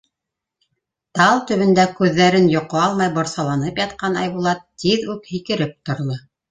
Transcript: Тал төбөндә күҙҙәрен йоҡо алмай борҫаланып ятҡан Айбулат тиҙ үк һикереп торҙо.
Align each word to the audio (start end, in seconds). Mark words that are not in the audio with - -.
Тал 1.19 1.43
төбөндә 1.51 1.85
күҙҙәрен 2.01 2.49
йоҡо 2.55 2.81
алмай 2.87 3.15
борҫаланып 3.19 3.85
ятҡан 3.87 4.21
Айбулат 4.27 4.69
тиҙ 4.87 5.11
үк 5.17 5.35
һикереп 5.37 5.83
торҙо. 5.91 6.23